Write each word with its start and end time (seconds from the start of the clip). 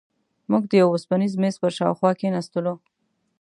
موږ 0.51 0.63
د 0.67 0.71
یوه 0.81 0.91
اوسپنیز 0.93 1.33
میز 1.41 1.55
پر 1.61 1.71
شاوخوا 1.77 2.11
کېناستو. 2.19 2.73